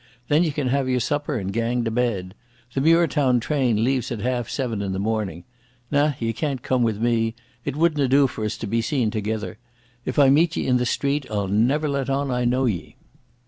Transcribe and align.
Then 0.29 0.43
ye 0.43 0.49
can 0.49 0.69
have 0.69 0.89
your 0.89 0.99
supper 0.99 1.37
and 1.37 1.53
gang 1.53 1.83
to 1.83 1.91
bed. 1.91 2.33
The 2.73 2.81
Muirtown 2.81 3.39
train 3.39 3.83
leaves 3.83 4.11
at 4.11 4.19
half 4.21 4.49
seven 4.49 4.81
in 4.81 4.93
the 4.93 4.97
morning.... 4.99 5.43
Na, 5.91 6.13
ye 6.19 6.33
can't 6.33 6.63
come 6.63 6.81
with 6.81 6.99
me. 6.99 7.35
It 7.65 7.75
wouldna 7.75 8.07
do 8.07 8.25
for 8.25 8.43
us 8.43 8.57
to 8.57 8.65
be 8.65 8.81
seen 8.81 9.11
thegither. 9.11 9.59
If 10.03 10.17
I 10.17 10.29
meet 10.31 10.57
ye 10.57 10.65
in 10.65 10.77
the 10.77 10.87
street 10.87 11.27
I'll 11.29 11.47
never 11.49 11.87
let 11.87 12.09
on 12.09 12.31
I 12.31 12.45
know 12.45 12.65
ye." 12.65 12.95